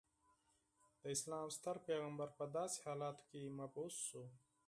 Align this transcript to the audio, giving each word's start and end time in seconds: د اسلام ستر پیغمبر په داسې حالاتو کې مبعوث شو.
د 1.01 1.01
اسلام 1.15 1.47
ستر 1.57 1.75
پیغمبر 1.87 2.29
په 2.37 2.45
داسې 2.57 2.77
حالاتو 2.85 3.23
کې 3.29 3.55
مبعوث 3.59 3.95
شو. 4.07 4.23